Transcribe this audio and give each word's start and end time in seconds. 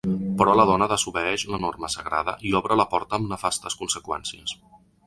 Però 0.37 0.53
la 0.59 0.63
dona 0.69 0.87
desobeeix 0.93 1.45
la 1.51 1.59
norma 1.67 1.91
sagrada 1.99 2.35
i 2.53 2.57
obre 2.63 2.81
la 2.83 2.89
porta 2.95 3.21
amb 3.21 3.33
nefastes 3.37 3.79
conseqüències. 3.85 4.61